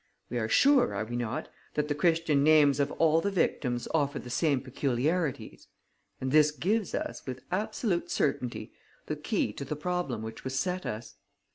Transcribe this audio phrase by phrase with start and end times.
[0.31, 4.17] We are sure, are we not, that the Christian names of all the victims offer
[4.17, 5.67] the same peculiarities?
[6.19, 8.73] And this gives us, with absolute certainty,
[9.05, 11.17] the key to the problem which was set us.